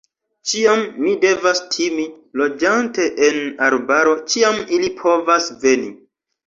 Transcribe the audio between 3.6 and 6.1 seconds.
arbaro, ĉiam ili povas veni!